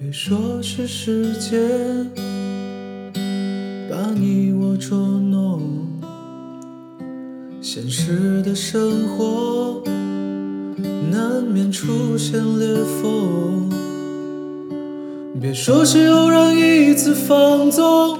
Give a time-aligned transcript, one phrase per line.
[0.00, 1.60] 别说是时间
[3.90, 5.60] 把你我捉弄，
[7.60, 9.82] 现实的生活
[11.10, 13.68] 难免出现裂缝。
[15.40, 18.16] 别说是偶然一次放纵，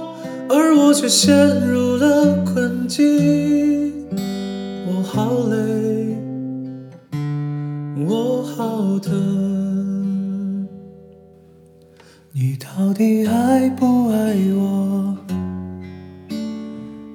[0.48, 4.04] 而我却陷入了困境。
[4.88, 6.16] 我好累，
[8.04, 9.57] 我好疼。
[12.32, 15.16] 你到底爱不爱我？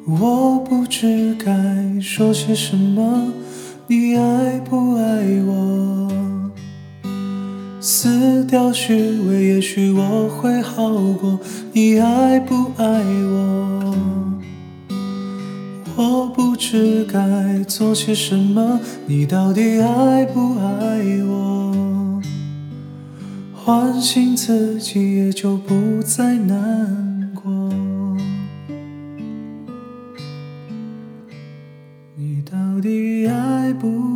[0.08, 1.53] 我不知该
[2.02, 3.31] 说些什么。
[3.86, 6.09] 你爱不爱我？
[7.80, 11.39] 撕掉虚伪，也许我会好过。
[11.73, 13.95] 你爱不爱我？
[15.95, 18.80] 我不知该做些什么。
[19.06, 20.92] 你到底爱不爱？
[23.66, 27.73] 唤醒自己，也就不再难过。
[32.17, 34.12] 你到底爱不？